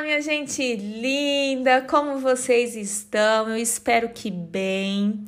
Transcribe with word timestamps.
minha 0.00 0.20
gente 0.20 0.76
linda, 0.76 1.80
como 1.82 2.18
vocês 2.18 2.76
estão? 2.76 3.48
Eu 3.48 3.56
espero 3.56 4.10
que 4.10 4.30
bem. 4.30 5.24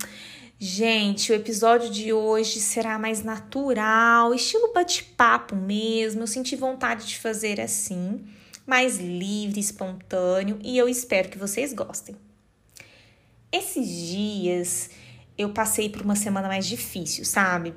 Gente, 0.59 1.33
o 1.33 1.34
episódio 1.34 1.91
de 1.91 2.12
hoje 2.12 2.61
será 2.61 2.98
mais 2.98 3.23
natural, 3.23 4.34
estilo 4.34 4.73
bate-papo 4.73 5.57
mesmo. 5.57 6.23
Eu 6.23 6.27
senti 6.27 6.57
vontade 6.57 7.07
de 7.07 7.19
fazer 7.19 7.61
assim, 7.61 8.25
mais 8.66 8.98
livre, 8.98 9.61
espontâneo, 9.61 10.59
e 10.62 10.77
eu 10.77 10.89
espero 10.89 11.29
que 11.29 11.39
vocês 11.39 11.73
gostem. 11.73 12.16
Esses 13.50 13.89
dias 13.89 14.91
eu 15.39 15.50
passei 15.50 15.89
por 15.89 16.03
uma 16.03 16.16
semana 16.16 16.48
mais 16.48 16.66
difícil, 16.66 17.25
sabe? 17.25 17.73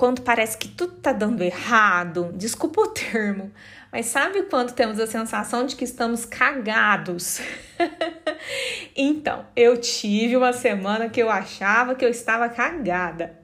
Quando 0.00 0.22
parece 0.22 0.56
que 0.56 0.66
tudo 0.66 0.94
tá 0.94 1.12
dando 1.12 1.42
errado, 1.42 2.32
desculpa 2.34 2.80
o 2.80 2.86
termo, 2.86 3.52
mas 3.92 4.06
sabe 4.06 4.44
quando 4.44 4.72
temos 4.72 4.98
a 4.98 5.06
sensação 5.06 5.66
de 5.66 5.76
que 5.76 5.84
estamos 5.84 6.24
cagados? 6.24 7.38
então, 8.96 9.44
eu 9.54 9.76
tive 9.76 10.38
uma 10.38 10.54
semana 10.54 11.10
que 11.10 11.20
eu 11.20 11.28
achava 11.28 11.94
que 11.94 12.02
eu 12.02 12.08
estava 12.08 12.48
cagada. 12.48 13.38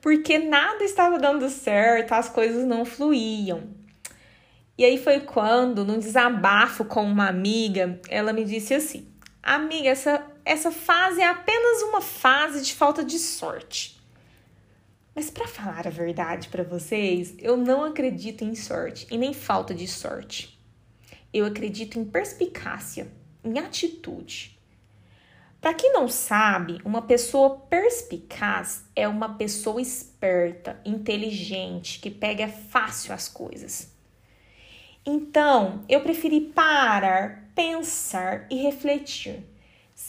Porque 0.00 0.38
nada 0.38 0.84
estava 0.84 1.18
dando 1.18 1.50
certo, 1.50 2.12
as 2.12 2.28
coisas 2.28 2.64
não 2.64 2.84
fluíam. 2.84 3.64
E 4.78 4.84
aí 4.84 5.02
foi 5.02 5.18
quando, 5.18 5.84
num 5.84 5.98
desabafo 5.98 6.84
com 6.84 7.02
uma 7.02 7.26
amiga, 7.26 8.00
ela 8.08 8.32
me 8.32 8.44
disse 8.44 8.72
assim: 8.72 9.08
Amiga, 9.42 9.88
essa, 9.88 10.24
essa 10.44 10.70
fase 10.70 11.20
é 11.20 11.26
apenas 11.26 11.82
uma 11.82 12.00
fase 12.00 12.62
de 12.62 12.72
falta 12.72 13.02
de 13.02 13.18
sorte. 13.18 13.95
Mas 15.16 15.30
para 15.30 15.48
falar 15.48 15.86
a 15.86 15.90
verdade 15.90 16.50
para 16.50 16.62
vocês, 16.62 17.34
eu 17.38 17.56
não 17.56 17.82
acredito 17.84 18.44
em 18.44 18.54
sorte 18.54 19.06
e 19.10 19.16
nem 19.16 19.32
falta 19.32 19.74
de 19.74 19.88
sorte. 19.88 20.60
Eu 21.32 21.46
acredito 21.46 21.98
em 21.98 22.04
perspicácia, 22.04 23.10
em 23.42 23.58
atitude. 23.58 24.60
Para 25.58 25.72
quem 25.72 25.90
não 25.90 26.06
sabe, 26.06 26.82
uma 26.84 27.00
pessoa 27.00 27.56
perspicaz 27.56 28.84
é 28.94 29.08
uma 29.08 29.36
pessoa 29.36 29.80
esperta, 29.80 30.78
inteligente, 30.84 31.98
que 31.98 32.10
pega 32.10 32.46
fácil 32.46 33.14
as 33.14 33.26
coisas. 33.26 33.96
Então, 35.04 35.82
eu 35.88 36.02
preferi 36.02 36.42
parar, 36.42 37.50
pensar 37.54 38.46
e 38.50 38.56
refletir 38.56 39.42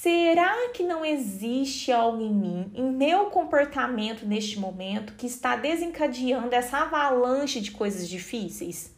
Será 0.08 0.70
que 0.70 0.84
não 0.84 1.04
existe 1.04 1.92
algo 1.92 2.22
em 2.22 2.34
mim, 2.34 2.72
em 2.74 2.90
meu 2.90 3.26
comportamento 3.26 4.26
neste 4.26 4.58
momento, 4.58 5.16
que 5.16 5.28
está 5.28 5.58
desencadeando 5.58 6.56
essa 6.56 6.78
avalanche 6.78 7.60
de 7.60 7.72
coisas 7.72 8.08
difíceis? 8.08 8.96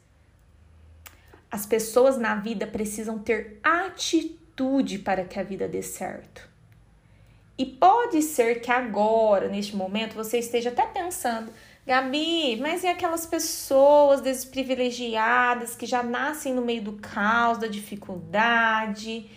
As 1.50 1.66
pessoas 1.66 2.16
na 2.20 2.36
vida 2.36 2.68
precisam 2.68 3.18
ter 3.18 3.60
atitude 3.64 5.00
para 5.00 5.26
que 5.26 5.40
a 5.40 5.44
vida 5.44 5.68
dê 5.68 5.82
certo. 5.82 6.48
E 7.58 7.66
pode 7.66 8.22
ser 8.22 8.62
que 8.62 8.72
agora, 8.72 9.48
neste 9.48 9.76
momento, 9.76 10.14
você 10.14 10.38
esteja 10.38 10.70
até 10.70 10.86
pensando, 10.86 11.52
Gabi, 11.88 12.56
mas 12.62 12.84
e 12.84 12.88
aquelas 12.88 13.26
pessoas 13.26 14.22
desprivilegiadas 14.22 15.76
que 15.76 15.88
já 15.88 16.04
nascem 16.04 16.54
no 16.54 16.62
meio 16.62 16.84
do 16.84 16.94
caos, 16.94 17.58
da 17.58 17.66
dificuldade? 17.66 19.28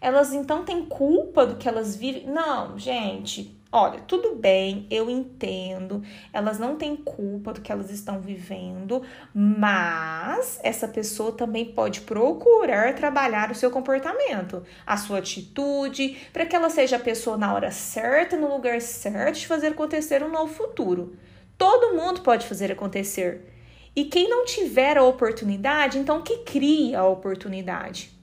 Elas 0.00 0.32
então 0.32 0.64
têm 0.64 0.86
culpa 0.86 1.46
do 1.46 1.56
que 1.56 1.68
elas 1.68 1.94
vivem? 1.94 2.26
Não, 2.26 2.78
gente. 2.78 3.60
Olha, 3.72 4.00
tudo 4.00 4.34
bem, 4.34 4.84
eu 4.90 5.08
entendo, 5.08 6.02
elas 6.32 6.58
não 6.58 6.74
têm 6.74 6.96
culpa 6.96 7.52
do 7.52 7.60
que 7.60 7.70
elas 7.70 7.88
estão 7.88 8.20
vivendo, 8.20 9.00
mas 9.32 10.58
essa 10.64 10.88
pessoa 10.88 11.30
também 11.30 11.66
pode 11.66 12.00
procurar 12.00 12.96
trabalhar 12.96 13.48
o 13.48 13.54
seu 13.54 13.70
comportamento, 13.70 14.64
a 14.84 14.96
sua 14.96 15.18
atitude, 15.18 16.16
para 16.32 16.46
que 16.46 16.56
ela 16.56 16.68
seja 16.68 16.96
a 16.96 17.00
pessoa 17.00 17.36
na 17.36 17.54
hora 17.54 17.70
certa, 17.70 18.36
no 18.36 18.52
lugar 18.52 18.80
certo, 18.80 19.38
de 19.38 19.46
fazer 19.46 19.68
acontecer 19.68 20.20
um 20.24 20.32
novo 20.32 20.52
futuro. 20.52 21.16
Todo 21.56 21.94
mundo 21.94 22.22
pode 22.22 22.48
fazer 22.48 22.72
acontecer. 22.72 23.54
E 23.94 24.06
quem 24.06 24.28
não 24.28 24.44
tiver 24.44 24.98
a 24.98 25.04
oportunidade, 25.04 25.96
então 25.96 26.22
que 26.22 26.38
cria 26.38 26.98
a 26.98 27.06
oportunidade. 27.06 28.19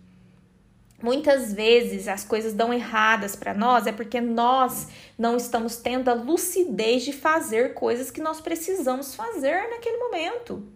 Muitas 1.02 1.54
vezes 1.54 2.08
as 2.08 2.24
coisas 2.24 2.54
dão 2.54 2.74
erradas 2.74 3.36
para 3.36 3.54
nós 3.54 3.86
é 3.86 3.92
porque 3.92 4.20
nós 4.20 4.88
não 5.18 5.38
estamos 5.38 5.78
tendo 5.78 6.10
a 6.10 6.14
lucidez 6.14 7.04
de 7.04 7.14
fazer 7.14 7.76
coisas 7.76 8.10
que 8.10 8.20
nós 8.20 8.42
precisamos 8.42 9.14
fazer 9.14 9.70
naquele 9.70 9.98
momento. 9.98 10.68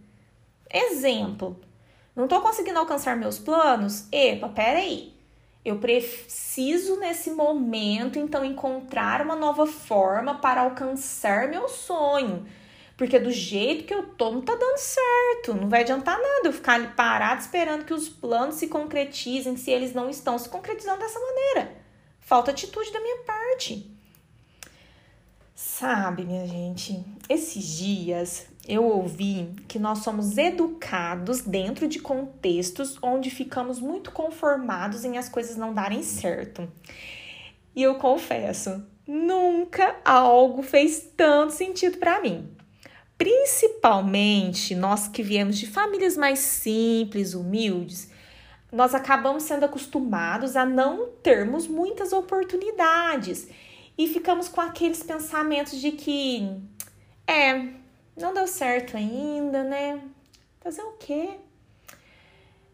Exemplo: 0.72 1.60
não 2.16 2.26
estou 2.26 2.40
conseguindo 2.42 2.78
alcançar 2.78 3.18
meus 3.18 3.40
planos? 3.40 4.08
Epa, 4.12 4.50
peraí. 4.50 5.14
Eu 5.64 5.78
preciso 5.78 7.00
nesse 7.00 7.32
momento 7.32 8.18
então 8.18 8.44
encontrar 8.44 9.22
uma 9.22 9.36
nova 9.36 9.66
forma 9.66 10.36
para 10.36 10.62
alcançar 10.62 11.48
meu 11.50 11.68
sonho. 11.68 12.46
Porque 13.02 13.18
do 13.18 13.32
jeito 13.32 13.86
que 13.86 13.96
eu 13.96 14.04
tô, 14.10 14.30
não 14.30 14.42
tá 14.42 14.54
dando 14.54 14.78
certo. 14.78 15.56
Não 15.56 15.68
vai 15.68 15.82
adiantar 15.82 16.20
nada 16.20 16.42
eu 16.44 16.54
ficar 16.54 16.74
ali 16.74 16.90
parado 16.90 17.42
esperando 17.42 17.84
que 17.84 17.96
os 17.96 18.08
planos 18.08 18.58
se 18.58 18.68
concretizem 18.68 19.58
se 19.58 19.72
eles 19.72 19.92
não 19.92 20.08
estão 20.08 20.38
se 20.38 20.48
concretizando 20.48 21.00
dessa 21.00 21.20
maneira. 21.20 21.78
Falta 22.20 22.52
atitude 22.52 22.94
da 22.94 23.00
minha 23.00 23.18
parte. 23.24 23.92
Sabe, 25.56 26.26
minha 26.26 26.46
gente, 26.46 27.04
esses 27.28 27.66
dias 27.76 28.46
eu 28.68 28.84
ouvi 28.84 29.50
que 29.68 29.80
nós 29.80 30.04
somos 30.04 30.38
educados 30.38 31.42
dentro 31.42 31.88
de 31.88 31.98
contextos 31.98 33.00
onde 33.02 33.32
ficamos 33.32 33.80
muito 33.80 34.12
conformados 34.12 35.04
em 35.04 35.18
as 35.18 35.28
coisas 35.28 35.58
não 35.58 35.74
darem 35.74 36.04
certo. 36.04 36.72
E 37.76 37.82
eu 37.82 37.96
confesso, 37.96 38.86
nunca 39.08 39.96
algo 40.06 40.62
fez 40.62 41.10
tanto 41.18 41.54
sentido 41.54 41.98
para 41.98 42.22
mim. 42.22 42.61
Principalmente 43.22 44.74
nós 44.74 45.08
que 45.08 45.22
viemos 45.22 45.56
de 45.60 45.68
famílias 45.68 46.18
mais 46.18 46.40
simples, 46.40 47.36
humildes, 47.36 48.10
nós 48.72 48.96
acabamos 48.96 49.44
sendo 49.44 49.64
acostumados 49.64 50.56
a 50.56 50.66
não 50.66 51.08
termos 51.22 51.68
muitas 51.68 52.14
oportunidades 52.14 53.48
e 53.96 54.08
ficamos 54.08 54.50
com 54.50 54.60
aqueles 54.60 55.04
pensamentos 55.04 55.80
de 55.80 55.92
que 55.92 56.50
é, 57.28 57.68
não 58.18 58.34
deu 58.34 58.48
certo 58.48 58.98
ainda, 58.98 59.64
né? 59.64 60.02
Fazer 60.60 60.82
o 60.82 60.94
quê? 60.94 61.38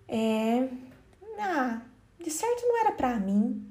É, 0.08 0.70
ah, 1.42 1.82
de 2.24 2.32
certo 2.32 2.62
não 2.62 2.80
era 2.80 2.94
para 2.94 3.20
mim 3.20 3.67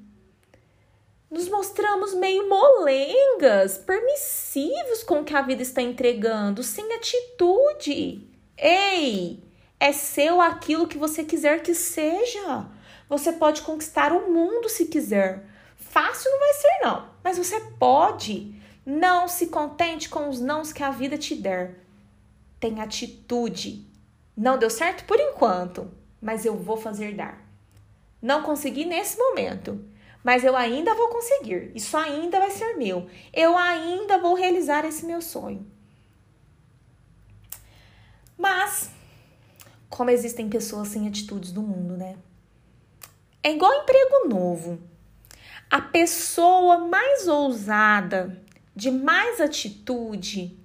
nos 1.37 1.51
mostramos 1.51 2.15
meio 2.15 2.49
molengas, 2.49 3.77
permissivos 3.77 5.03
com 5.05 5.21
o 5.21 5.25
que 5.25 5.37
a 5.37 5.43
vida 5.43 5.61
está 5.61 5.83
entregando, 5.83 6.63
sem 6.63 6.91
atitude. 6.95 8.27
Ei, 8.57 9.45
é 9.79 9.93
seu 9.93 10.41
aquilo 10.41 10.89
que 10.89 10.97
você 10.97 11.23
quiser 11.23 11.63
que 11.63 11.75
seja. 11.75 12.67
Você 13.07 13.33
pode 13.35 13.61
conquistar 13.61 14.13
o 14.13 14.33
mundo 14.33 14.71
se 14.71 14.87
quiser. 14.87 15.45
Fácil 15.77 16.31
não 16.31 16.39
vai 16.39 16.53
ser, 16.55 16.79
não, 16.83 17.11
mas 17.23 17.37
você 17.37 17.61
pode. 17.79 18.55
Não 18.87 19.29
se 19.29 19.49
contente 19.49 20.09
com 20.09 20.31
os 20.31 20.41
nãos 20.41 20.73
que 20.73 20.83
a 20.83 20.91
vida 20.91 21.19
te 21.19 21.35
der. 21.35 21.85
Tem 22.59 22.81
atitude. 22.81 23.87
Não 24.35 24.57
deu 24.57 24.71
certo 24.71 25.05
por 25.05 25.21
enquanto, 25.21 25.91
mas 26.19 26.47
eu 26.47 26.57
vou 26.57 26.79
fazer 26.79 27.15
dar. 27.15 27.47
Não 28.23 28.43
consegui 28.43 28.87
nesse 28.87 29.19
momento 29.19 29.85
mas 30.27 30.43
eu 30.43 30.57
ainda 30.57 30.93
vou 30.93 31.07
conseguir. 31.07 31.71
Isso 31.73 31.97
ainda 31.97 32.41
vai 32.41 32.51
ser 32.51 32.75
meu. 32.75 33.09
Eu 33.33 33.57
ainda 33.57 34.19
vou 34.19 34.35
realizar 34.35 34.85
esse 34.85 35.07
meu 35.07 35.23
sonho. 35.23 35.65
Mas, 38.37 38.91
como 39.89 40.11
existem 40.11 40.49
pessoas 40.49 40.89
sem 40.89 41.07
atitudes 41.07 41.53
no 41.53 41.63
mundo, 41.63 41.97
né? 41.97 42.17
É 43.41 43.53
igual 43.53 43.73
emprego 43.73 44.29
novo. 44.29 44.81
A 45.71 45.81
pessoa 45.81 46.79
mais 46.79 47.29
ousada, 47.29 48.43
de 48.75 48.91
mais 48.91 49.41
atitude, 49.41 50.59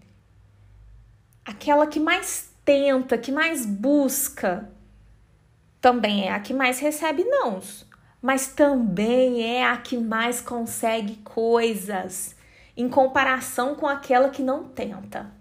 aquela 1.45 1.85
que 1.85 1.99
mais 1.99 2.49
tenta, 2.65 3.15
que 3.15 3.31
mais 3.31 3.63
busca, 3.63 4.71
também 5.79 6.27
é 6.27 6.31
a 6.31 6.39
que 6.39 6.51
mais 6.51 6.79
recebe 6.79 7.23
nãos 7.25 7.90
mas 8.21 8.47
também 8.47 9.43
é 9.43 9.65
a 9.65 9.77
que 9.77 9.97
mais 9.97 10.39
consegue 10.39 11.15
coisas 11.17 12.35
em 12.77 12.87
comparação 12.87 13.75
com 13.75 13.87
aquela 13.87 14.29
que 14.29 14.43
não 14.43 14.63
tenta, 14.63 15.31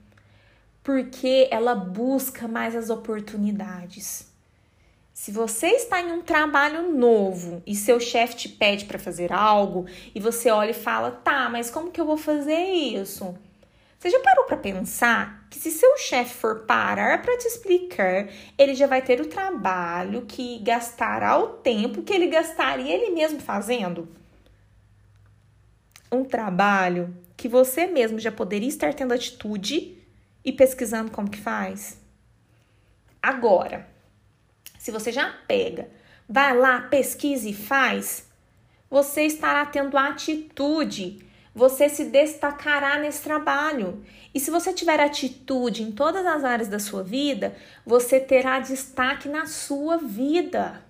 porque 0.82 1.48
ela 1.50 1.74
busca 1.74 2.48
mais 2.48 2.74
as 2.74 2.90
oportunidades. 2.90 4.30
Se 5.12 5.30
você 5.30 5.68
está 5.68 6.00
em 6.00 6.12
um 6.12 6.22
trabalho 6.22 6.90
novo 6.92 7.62
e 7.66 7.74
seu 7.74 8.00
chefe 8.00 8.36
te 8.36 8.48
pede 8.48 8.86
para 8.86 8.98
fazer 8.98 9.32
algo 9.32 9.84
e 10.14 10.20
você 10.20 10.50
olha 10.50 10.70
e 10.70 10.74
fala: 10.74 11.10
"Tá, 11.10 11.48
mas 11.50 11.70
como 11.70 11.90
que 11.90 12.00
eu 12.00 12.06
vou 12.06 12.16
fazer 12.16 12.58
isso?" 12.58 13.36
Você 14.00 14.08
já 14.08 14.20
parou 14.20 14.46
para 14.46 14.56
pensar 14.56 15.46
que 15.50 15.58
se 15.58 15.70
seu 15.70 15.98
chefe 15.98 16.32
for 16.32 16.60
parar 16.60 17.20
para 17.20 17.36
te 17.36 17.46
explicar, 17.46 18.30
ele 18.56 18.74
já 18.74 18.86
vai 18.86 19.02
ter 19.02 19.20
o 19.20 19.26
trabalho 19.26 20.24
que 20.24 20.58
gastará 20.60 21.38
o 21.38 21.48
tempo 21.48 22.02
que 22.02 22.14
ele 22.14 22.28
gastaria 22.28 22.94
ele 22.94 23.10
mesmo 23.10 23.40
fazendo? 23.40 24.08
Um 26.10 26.24
trabalho 26.24 27.14
que 27.36 27.46
você 27.46 27.86
mesmo 27.86 28.18
já 28.18 28.32
poderia 28.32 28.70
estar 28.70 28.94
tendo 28.94 29.12
atitude 29.12 30.02
e 30.42 30.50
pesquisando 30.50 31.10
como 31.10 31.28
que 31.28 31.38
faz? 31.38 32.00
Agora, 33.22 33.86
se 34.78 34.90
você 34.90 35.12
já 35.12 35.30
pega, 35.46 35.90
vai 36.26 36.56
lá, 36.56 36.80
pesquisa 36.80 37.46
e 37.46 37.52
faz, 37.52 38.26
você 38.88 39.24
estará 39.24 39.66
tendo 39.66 39.98
atitude 39.98 41.28
você 41.54 41.88
se 41.88 42.04
destacará 42.04 42.98
nesse 42.98 43.22
trabalho. 43.22 44.04
E 44.34 44.38
se 44.38 44.50
você 44.50 44.72
tiver 44.72 45.00
atitude 45.00 45.82
em 45.82 45.90
todas 45.92 46.24
as 46.24 46.44
áreas 46.44 46.68
da 46.68 46.78
sua 46.78 47.02
vida, 47.02 47.56
você 47.84 48.20
terá 48.20 48.60
destaque 48.60 49.28
na 49.28 49.46
sua 49.46 49.96
vida. 49.96 50.82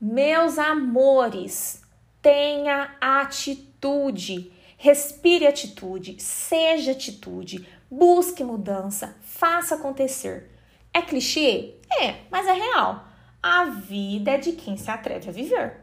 Meus 0.00 0.58
amores, 0.58 1.82
tenha 2.20 2.94
atitude. 3.00 4.52
Respire 4.76 5.46
atitude, 5.46 6.20
seja 6.20 6.90
atitude, 6.90 7.68
busque 7.88 8.42
mudança, 8.42 9.14
faça 9.20 9.76
acontecer. 9.76 10.50
É 10.92 11.00
clichê? 11.00 11.74
É, 12.00 12.16
mas 12.30 12.48
é 12.48 12.52
real. 12.52 13.06
A 13.40 13.66
vida 13.66 14.32
é 14.32 14.38
de 14.38 14.52
quem 14.52 14.76
se 14.76 14.90
atreve 14.90 15.28
a 15.28 15.32
viver. 15.32 15.76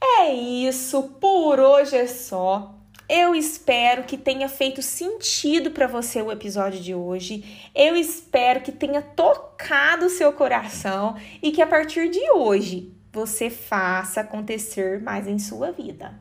É 0.00 0.32
isso, 0.32 1.02
por 1.20 1.58
hoje 1.58 1.96
é 1.96 2.06
só. 2.06 2.74
Eu 3.08 3.34
espero 3.34 4.04
que 4.04 4.18
tenha 4.18 4.48
feito 4.48 4.82
sentido 4.82 5.70
para 5.70 5.86
você 5.86 6.20
o 6.20 6.30
episódio 6.30 6.80
de 6.80 6.94
hoje. 6.94 7.70
Eu 7.74 7.96
espero 7.96 8.60
que 8.60 8.70
tenha 8.70 9.00
tocado 9.00 10.06
o 10.06 10.10
seu 10.10 10.32
coração 10.32 11.16
e 11.42 11.50
que 11.50 11.62
a 11.62 11.66
partir 11.66 12.10
de 12.10 12.30
hoje 12.30 12.92
você 13.12 13.48
faça 13.48 14.20
acontecer 14.20 15.00
mais 15.00 15.26
em 15.26 15.38
sua 15.38 15.72
vida. 15.72 16.20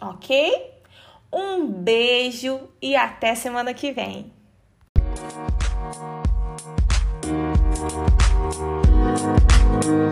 Ok? 0.00 0.72
Um 1.32 1.66
beijo 1.66 2.60
e 2.80 2.96
até 2.96 3.34
semana 3.34 3.74
que 3.74 3.92
vem. 3.92 4.32
Música 9.74 10.11